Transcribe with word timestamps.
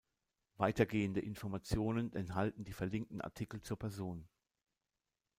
Weitergehende 0.57 1.19
Informationen 1.21 2.11
enthalten 2.13 2.63
die 2.65 2.73
verlinkten 2.73 3.21
Artikel 3.21 3.61
zur 3.61 3.77
Person. 3.77 4.27